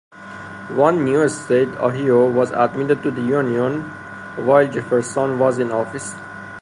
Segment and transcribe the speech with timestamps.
[0.77, 3.81] One new state, Ohio, was admitted to the Union
[4.37, 6.15] while Jefferson was in office.